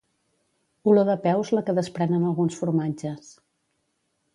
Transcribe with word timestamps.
Olor 0.93 1.11
de 1.11 1.17
peus 1.27 1.53
la 1.57 1.65
que 1.69 1.77
desprenen 1.83 2.27
alguns 2.33 2.61
formatges 2.65 3.33